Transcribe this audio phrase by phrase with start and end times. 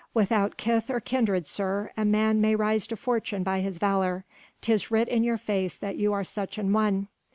[0.15, 4.25] Without kith or kindred, sir, a man may rise to fortune by his valour:
[4.61, 7.07] 'tis writ in your face that you are such an one.